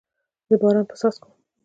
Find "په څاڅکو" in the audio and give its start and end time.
0.89-1.29